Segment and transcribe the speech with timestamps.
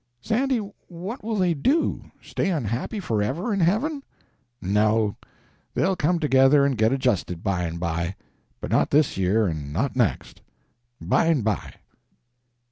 [0.19, 0.57] "Sandy,
[0.87, 4.01] what will they do—stay unhappy forever in heaven?"
[4.59, 5.15] "No,
[5.75, 8.15] they'll come together and get adjusted by and by.
[8.59, 10.41] But not this year, and not next.
[10.99, 11.75] By and by."